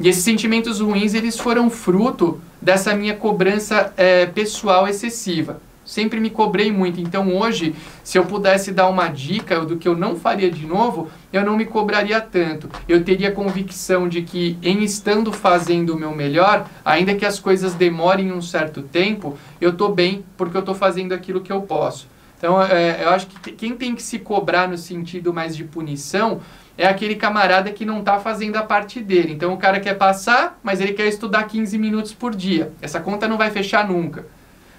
E 0.00 0.08
esses 0.08 0.24
sentimentos 0.24 0.80
ruins, 0.80 1.14
eles 1.14 1.38
foram 1.38 1.70
fruto 1.70 2.40
dessa 2.60 2.94
minha 2.96 3.14
cobrança 3.14 3.92
é, 3.96 4.26
pessoal 4.26 4.88
excessiva 4.88 5.60
sempre 5.84 6.20
me 6.20 6.30
cobrei 6.30 6.72
muito. 6.72 7.00
Então 7.00 7.34
hoje, 7.36 7.74
se 8.02 8.18
eu 8.18 8.24
pudesse 8.24 8.72
dar 8.72 8.88
uma 8.88 9.08
dica 9.08 9.60
do 9.60 9.76
que 9.76 9.86
eu 9.86 9.96
não 9.96 10.16
faria 10.16 10.50
de 10.50 10.66
novo, 10.66 11.10
eu 11.32 11.44
não 11.44 11.56
me 11.56 11.64
cobraria 11.64 12.20
tanto. 12.20 12.68
Eu 12.88 13.04
teria 13.04 13.32
convicção 13.32 14.08
de 14.08 14.22
que 14.22 14.58
em 14.62 14.82
estando 14.82 15.32
fazendo 15.32 15.94
o 15.94 15.98
meu 15.98 16.14
melhor, 16.14 16.66
ainda 16.84 17.14
que 17.14 17.26
as 17.26 17.38
coisas 17.38 17.74
demorem 17.74 18.32
um 18.32 18.42
certo 18.42 18.82
tempo, 18.82 19.38
eu 19.60 19.70
estou 19.70 19.92
bem 19.92 20.24
porque 20.36 20.56
eu 20.56 20.60
estou 20.60 20.74
fazendo 20.74 21.12
aquilo 21.12 21.40
que 21.40 21.52
eu 21.52 21.62
posso. 21.62 22.08
Então 22.38 22.62
é, 22.62 23.04
eu 23.04 23.10
acho 23.10 23.26
que 23.26 23.52
quem 23.52 23.74
tem 23.74 23.94
que 23.94 24.02
se 24.02 24.18
cobrar 24.18 24.68
no 24.68 24.76
sentido 24.76 25.32
mais 25.32 25.56
de 25.56 25.64
punição 25.64 26.40
é 26.76 26.86
aquele 26.86 27.14
camarada 27.14 27.70
que 27.70 27.84
não 27.84 28.00
está 28.00 28.18
fazendo 28.18 28.56
a 28.56 28.62
parte 28.62 29.00
dele. 29.00 29.32
Então 29.32 29.52
o 29.52 29.56
cara 29.56 29.80
quer 29.80 29.94
passar, 29.94 30.58
mas 30.62 30.80
ele 30.80 30.92
quer 30.92 31.06
estudar 31.06 31.44
15 31.44 31.78
minutos 31.78 32.12
por 32.12 32.34
dia. 32.34 32.72
Essa 32.82 33.00
conta 33.00 33.28
não 33.28 33.38
vai 33.38 33.50
fechar 33.50 33.86
nunca. 33.88 34.26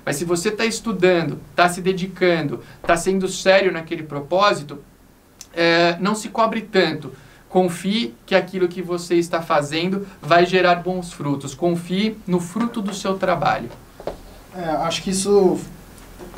Mas 0.06 0.18
se 0.18 0.24
você 0.24 0.50
está 0.50 0.64
estudando, 0.66 1.40
está 1.50 1.68
se 1.68 1.82
dedicando, 1.82 2.64
está 2.80 2.96
sendo 2.96 3.28
sério 3.28 3.72
naquele 3.72 4.04
propósito, 4.04 4.80
é, 5.54 5.98
não 6.00 6.14
se 6.14 6.30
cobre 6.30 6.62
tanto. 6.62 7.12
Confie 7.50 8.14
que 8.26 8.36
aquilo 8.36 8.68
que 8.68 8.82
você 8.82 9.16
está 9.16 9.42
fazendo 9.42 10.06
vai 10.22 10.46
gerar 10.46 10.76
bons 10.76 11.12
frutos. 11.12 11.56
Confie 11.56 12.18
no 12.28 12.40
fruto 12.40 12.82
do 12.82 12.94
seu 12.94 13.18
trabalho. 13.18 13.70
É, 14.54 14.64
acho 14.64 15.02
que 15.02 15.10
isso 15.10 15.60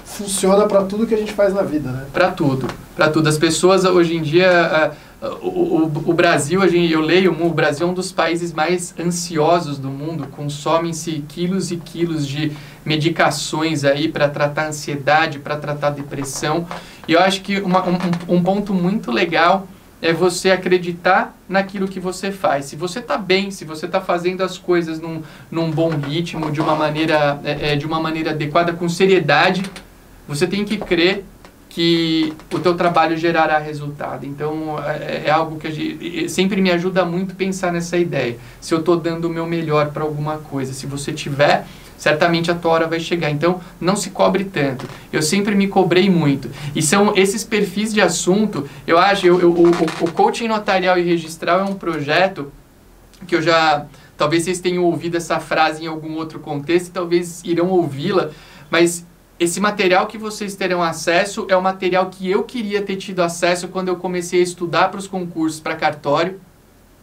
funciona 0.08 0.66
para 0.66 0.84
tudo 0.84 1.06
que 1.06 1.14
a 1.14 1.18
gente 1.18 1.34
faz 1.34 1.54
na 1.54 1.62
vida, 1.62 1.92
né? 1.92 2.06
Para 2.14 2.32
tudo, 2.32 2.68
para 2.96 3.10
tudo. 3.10 3.28
As 3.28 3.38
pessoas 3.38 3.84
hoje 3.84 4.16
em 4.16 4.22
dia, 4.22 4.94
o, 5.42 5.48
o, 5.48 5.84
o, 5.84 6.14
Brasil, 6.14 6.64
eu 6.64 7.02
leio, 7.02 7.46
o 7.46 7.50
Brasil 7.50 7.86
é 7.86 7.90
um 7.90 7.94
dos 7.94 8.12
países 8.12 8.54
mais 8.54 8.96
ansiosos 8.98 9.78
do 9.78 9.90
mundo. 9.90 10.26
Consomem-se 10.28 11.24
quilos 11.28 11.72
e 11.72 11.78
quilos 11.78 12.26
de 12.26 12.52
medicações 12.86 13.84
aí 13.84 14.08
para 14.08 14.30
tratar 14.30 14.70
ansiedade, 14.70 15.40
para 15.40 15.58
tratar 15.58 15.90
depressão. 15.90 16.66
E 17.08 17.14
eu 17.14 17.20
acho 17.20 17.42
que 17.42 17.60
uma, 17.60 17.84
um, 17.88 18.36
um 18.36 18.42
ponto 18.42 18.74
muito 18.74 19.12
legal 19.12 19.68
é 20.02 20.14
você 20.14 20.52
acreditar 20.52 21.36
naquilo 21.50 21.88
que 21.88 22.00
você 22.00 22.32
faz. 22.32 22.66
Se 22.66 22.76
você 22.76 23.00
está 23.00 23.18
bem, 23.18 23.52
se 23.52 23.66
você 23.66 23.88
está 23.88 24.00
fazendo 24.00 24.42
as 24.42 24.58
coisas 24.58 25.02
num, 25.02 25.22
num 25.52 25.70
bom 25.70 25.90
ritmo, 25.90 26.52
de 26.52 26.62
uma 26.62 26.76
maneira 26.76 27.40
é, 27.44 27.74
é, 27.74 27.76
de 27.76 27.86
uma 27.86 28.00
maneira 28.00 28.32
adequada, 28.32 28.74
com 28.74 28.88
seriedade, 28.88 29.64
você 30.28 30.48
tem 30.48 30.66
que 30.66 30.78
crer 30.78 31.24
que 31.70 32.34
o 32.52 32.60
teu 32.60 32.76
trabalho 32.76 33.16
gerará 33.16 33.60
resultado. 33.60 34.26
Então 34.26 34.78
é, 34.84 35.24
é 35.26 35.30
algo 35.30 35.60
que 35.60 35.72
gente, 35.72 36.30
sempre 36.30 36.62
me 36.62 36.72
ajuda 36.72 37.06
muito 37.06 37.36
pensar 37.36 37.72
nessa 37.72 37.98
ideia. 37.98 38.38
Se 38.60 38.74
eu 38.74 38.80
estou 38.80 38.98
dando 38.98 39.26
o 39.26 39.30
meu 39.30 39.46
melhor 39.46 39.92
para 39.92 40.04
alguma 40.04 40.38
coisa, 40.38 40.74
se 40.74 40.88
você 40.88 41.14
tiver 41.14 41.66
certamente 41.98 42.52
a 42.52 42.56
tua 42.56 42.72
hora 42.72 42.88
vai 42.88 43.00
chegar. 43.00 43.30
Então, 43.30 43.60
não 43.82 43.96
se 43.96 44.12
cobre 44.12 44.46
tanto. 44.46 44.88
Eu 45.12 45.22
sempre 45.22 45.56
me 45.56 45.68
cobrei 45.68 46.10
muito. 46.10 46.50
E 46.76 46.82
são 46.82 47.16
esses 47.16 47.44
perfis 47.44 47.94
de 47.94 48.00
assunto, 48.00 48.70
eu 48.86 48.98
acho, 48.98 49.26
eu, 49.26 49.42
eu, 49.42 49.52
o, 49.52 49.70
o 49.70 50.12
coaching 50.12 50.48
notarial 50.48 50.98
e 50.98 51.02
registral 51.02 51.62
é 51.62 51.64
um 51.64 51.74
projeto 51.74 52.52
que 53.26 53.36
eu 53.36 53.42
já, 53.42 53.86
talvez 54.16 54.44
vocês 54.44 54.60
tenham 54.60 54.84
ouvido 54.84 55.18
essa 55.18 55.40
frase 55.40 55.84
em 55.84 55.88
algum 55.88 56.16
outro 56.16 56.40
contexto, 56.40 56.92
talvez 56.92 57.42
irão 57.44 57.70
ouvi-la, 57.70 58.30
mas 58.70 59.04
esse 59.40 59.60
material 59.60 60.08
que 60.08 60.18
vocês 60.18 60.56
terão 60.56 60.82
acesso 60.82 61.46
é 61.50 61.56
o 61.56 61.62
material 61.62 62.10
que 62.10 62.30
eu 62.30 62.44
queria 62.44 62.82
ter 62.82 62.96
tido 62.96 63.22
acesso 63.22 63.68
quando 63.68 63.90
eu 63.90 63.96
comecei 63.98 64.40
a 64.40 64.44
estudar 64.44 64.90
para 64.90 65.00
os 65.00 65.08
concursos 65.08 65.60
para 65.60 65.76
cartório 65.76 66.40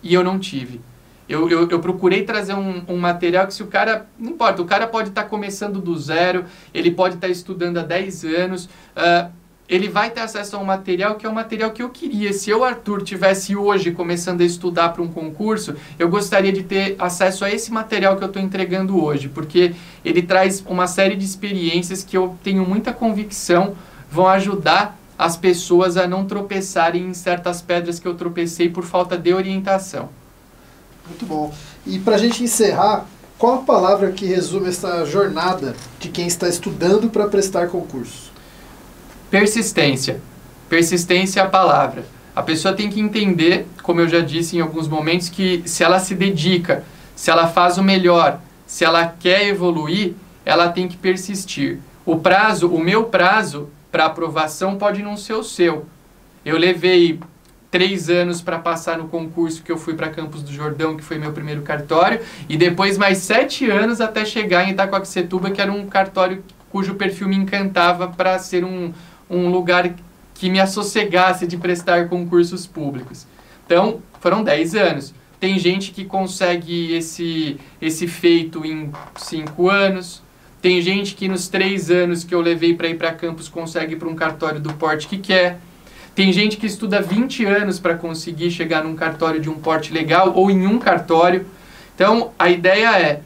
e 0.03 0.13
eu 0.13 0.25
não 0.25 0.39
tive. 0.39 0.81
Eu, 1.29 1.49
eu, 1.49 1.69
eu, 1.71 1.81
procurei 1.81 2.25
trazer 2.25 2.53
um, 2.55 2.85
um, 2.87 2.97
material 2.99 3.47
que 3.47 3.55
se 3.55 3.63
o 3.63 3.67
cara, 3.67 4.07
não 4.19 4.33
importa, 4.33 4.61
o 4.61 4.67
cara 4.67 4.87
pode 4.87 5.09
estar 5.09 5.23
tá 5.23 5.29
começando 5.29 5.81
do 5.81 5.97
zero, 5.97 6.45
ele 6.73 6.91
pode 6.91 7.15
estar 7.15 7.29
tá 7.29 7.33
estudando 7.33 7.79
há 7.79 7.83
10 7.83 8.25
anos, 8.25 8.65
uh, 8.67 9.31
ele 9.69 9.89
vai 9.89 10.11
ter 10.11 10.21
acesso 10.21 10.57
a 10.57 10.59
um 10.59 10.65
material 10.65 11.15
que 11.15 11.25
é 11.25 11.29
o 11.29 11.35
material 11.35 11.71
que 11.71 11.83
eu 11.83 11.89
queria. 11.89 12.33
Se 12.33 12.51
eu, 12.51 12.63
Arthur, 12.63 13.03
tivesse 13.03 13.57
hoje 13.57 13.91
começando 13.93 14.43
a 14.43 14.45
estudar 14.45 14.91
para 14.91 15.03
um 15.03 15.09
concurso, 15.09 15.75
eu 15.99 16.09
gostaria 16.09 16.53
de 16.53 16.63
ter 16.63 16.97
acesso 16.99 17.45
a 17.45 17.51
esse 17.51 17.73
material 17.73 18.17
que 18.17 18.25
eu 18.25 18.29
estou 18.29 18.43
entregando 18.43 19.03
hoje, 19.03 19.29
porque 19.29 19.75
ele 20.05 20.23
traz 20.23 20.63
uma 20.67 20.87
série 20.87 21.17
de 21.17 21.25
experiências 21.25 22.05
que 22.05 22.17
eu 22.17 22.37
tenho 22.43 22.67
muita 22.67 22.93
convicção 22.93 23.75
vão 24.11 24.29
ajudar 24.29 24.99
as 25.19 25.37
pessoas 25.37 25.97
a 25.97 26.07
não 26.07 26.25
tropeçarem 26.25 27.09
em 27.09 27.15
certas 27.15 27.63
pedras 27.63 27.99
que 27.99 28.07
eu 28.07 28.15
tropecei 28.15 28.69
por 28.69 28.85
falta 28.85 29.17
de 29.17 29.33
orientação. 29.33 30.09
Muito 31.09 31.25
bom. 31.25 31.53
E 31.87 31.99
para 31.99 32.17
a 32.17 32.19
gente 32.19 32.43
encerrar, 32.43 33.07
qual 33.39 33.57
a 33.57 33.63
palavra 33.63 34.13
que 34.13 34.27
resume 34.27 34.69
essa 34.69 35.05
jornada 35.05 35.75
de 35.99 36.09
quem 36.09 36.27
está 36.27 36.49
estudando 36.49 37.11
para 37.11 37.29
prestar 37.29 37.69
concurso? 37.69 38.34
Persistência. 39.35 40.21
Persistência 40.69 41.41
é 41.41 41.43
a 41.43 41.49
palavra. 41.49 42.05
A 42.37 42.41
pessoa 42.41 42.73
tem 42.73 42.89
que 42.89 43.01
entender, 43.01 43.67
como 43.83 44.01
eu 44.01 44.09
já 44.09 44.21
disse 44.21 44.57
em 44.57 44.61
alguns 44.61 44.87
momentos, 44.87 45.29
que 45.29 45.61
se 45.67 45.83
ela 45.83 45.99
se 45.99 46.15
dedica, 46.15 46.85
se 47.17 47.33
ela 47.33 47.49
faz 47.49 47.77
o 47.77 47.83
melhor, 47.83 48.41
se 48.65 48.85
ela 48.85 49.13
quer 49.19 49.49
evoluir, 49.49 50.13
ela 50.45 50.69
tem 50.69 50.87
que 50.87 50.97
persistir. 50.97 51.81
O 52.07 52.19
prazo, 52.21 52.69
o 52.69 52.79
meu 52.79 53.07
prazo 53.07 53.71
para 53.91 54.05
aprovação 54.05 54.77
pode 54.77 55.03
não 55.03 55.17
ser 55.17 55.33
o 55.33 55.43
seu. 55.43 55.85
Eu 56.45 56.57
levei 56.57 57.19
três 57.73 58.09
anos 58.09 58.41
para 58.41 58.61
passar 58.61 58.99
no 58.99 59.09
concurso 59.09 59.65
que 59.65 59.73
eu 59.73 59.77
fui 59.77 59.95
para 59.95 60.11
Campos 60.11 60.45
do 60.45 60.53
Jordão, 60.53 60.97
que 60.97 61.03
foi 61.03 61.19
meu 61.19 61.33
primeiro 61.33 61.63
cartório, 61.63 62.21
e 62.49 62.57
depois 62.57 62.97
mais 62.97 63.19
sete 63.19 63.69
anos 63.69 64.01
até 64.01 64.25
chegar 64.25 64.69
em 64.69 64.71
Itacoaxetuba, 64.71 65.51
que 65.51 65.61
era 65.61 65.73
um 65.73 65.89
cartório 65.89 66.41
cujo 66.71 66.95
perfil 66.95 67.29
me 67.29 67.37
encantava 67.37 68.09
para 68.09 68.37
ser 68.39 68.65
um, 68.65 68.93
um 69.29 69.51
lugar 69.51 69.95
que 70.35 70.51
me 70.51 70.61
assossegasse 70.61 71.47
de 71.47 71.57
prestar 71.57 72.09
concursos 72.09 72.67
públicos. 72.67 73.27
Então, 73.65 74.03
foram 74.21 74.43
10 74.43 74.75
anos. 74.75 75.15
Tem 75.41 75.59
gente 75.59 75.91
que 75.93 76.05
consegue 76.05 76.95
esse, 76.95 77.59
esse 77.81 78.07
feito 78.07 78.65
em 78.65 78.91
5 79.17 79.69
anos. 79.69 80.23
Tem 80.61 80.81
gente 80.81 81.15
que 81.15 81.29
nos 81.29 81.49
3 81.49 81.91
anos 81.91 82.25
que 82.25 82.35
eu 82.35 82.41
levei 82.41 82.75
para 82.75 82.89
ir 82.89 82.97
para 82.97 83.13
campus 83.13 83.49
consegue 83.49 83.97
para 83.97 84.09
um 84.09 84.15
cartório 84.15 84.61
do 84.61 84.73
porte 84.75 85.07
que 85.07 85.19
quer. 85.19 85.59
Tem 86.15 86.33
gente 86.33 86.57
que 86.57 86.67
estuda 86.67 87.03
20 87.03 87.45
anos 87.45 87.79
para 87.79 87.95
conseguir 87.97 88.51
chegar 88.51 88.85
num 88.85 88.95
cartório 88.95 89.41
de 89.41 89.51
um 89.51 89.55
porte 89.55 89.93
legal 89.93 90.33
ou 90.35 90.51
em 90.51 90.67
um 90.67 90.79
cartório. 90.79 91.45
Então, 91.95 92.33
a 92.39 92.49
ideia 92.49 92.99
é 92.99 93.21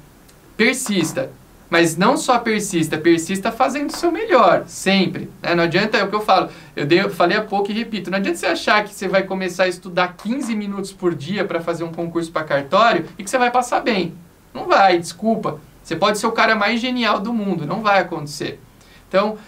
persista. 0.56 1.30
Mas 1.70 1.96
não 1.96 2.16
só 2.16 2.38
persista, 2.38 2.96
persista 2.96 3.52
fazendo 3.52 3.90
o 3.90 3.96
seu 3.96 4.10
melhor, 4.10 4.64
sempre. 4.66 5.30
Né? 5.42 5.54
Não 5.54 5.64
adianta, 5.64 5.98
é 5.98 6.04
o 6.04 6.08
que 6.08 6.14
eu 6.14 6.20
falo, 6.22 6.48
eu, 6.74 6.86
dei, 6.86 7.02
eu 7.02 7.10
falei 7.10 7.36
há 7.36 7.42
pouco 7.42 7.70
e 7.70 7.74
repito, 7.74 8.10
não 8.10 8.16
adianta 8.16 8.38
você 8.38 8.46
achar 8.46 8.84
que 8.84 8.94
você 8.94 9.06
vai 9.06 9.22
começar 9.22 9.64
a 9.64 9.68
estudar 9.68 10.14
15 10.16 10.54
minutos 10.56 10.92
por 10.92 11.14
dia 11.14 11.44
para 11.44 11.60
fazer 11.60 11.84
um 11.84 11.92
concurso 11.92 12.32
para 12.32 12.44
cartório 12.44 13.06
e 13.18 13.24
que 13.24 13.28
você 13.28 13.36
vai 13.36 13.50
passar 13.50 13.80
bem. 13.80 14.14
Não 14.54 14.66
vai, 14.66 14.98
desculpa. 14.98 15.60
Você 15.82 15.94
pode 15.94 16.18
ser 16.18 16.26
o 16.26 16.32
cara 16.32 16.54
mais 16.54 16.80
genial 16.80 17.20
do 17.20 17.32
mundo, 17.32 17.66
não 17.66 17.82
vai 17.82 18.00
acontecer. 18.00 18.58
Então, 19.06 19.38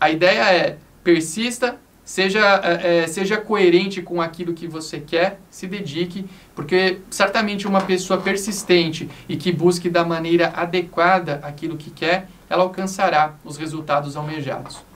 a 0.00 0.10
ideia 0.10 0.42
é 0.52 0.76
persista, 1.04 1.76
seja, 2.10 2.60
é, 2.64 3.06
seja 3.06 3.36
coerente 3.36 4.02
com 4.02 4.20
aquilo 4.20 4.52
que 4.52 4.66
você 4.66 4.98
quer, 4.98 5.38
se 5.48 5.68
dedique, 5.68 6.26
porque 6.56 6.98
certamente 7.08 7.68
uma 7.68 7.82
pessoa 7.82 8.20
persistente 8.20 9.08
e 9.28 9.36
que 9.36 9.52
busque 9.52 9.88
da 9.88 10.04
maneira 10.04 10.48
adequada 10.56 11.38
aquilo 11.40 11.76
que 11.76 11.88
quer, 11.88 12.28
ela 12.48 12.64
alcançará 12.64 13.34
os 13.44 13.56
resultados 13.56 14.16
almejados. 14.16 14.89